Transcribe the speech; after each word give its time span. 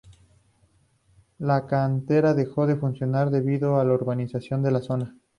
La 1.37 1.67
cantera 1.67 2.33
dejó 2.33 2.65
de 2.65 2.75
funcionar 2.75 3.29
debido 3.29 3.79
a 3.79 3.85
la 3.85 3.93
urbanización 3.93 4.63
de 4.63 4.71
la 4.71 4.81
zona. 4.81 5.15